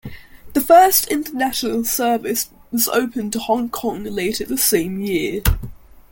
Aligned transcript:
The 0.53 0.61
first 0.61 1.05
international 1.11 1.83
service 1.85 2.49
was 2.71 2.87
opened 2.87 3.33
to 3.33 3.39
Hong 3.39 3.69
Kong 3.69 4.03
later 4.05 4.43
the 4.43 4.57
same 4.57 4.99
year. 5.01 5.43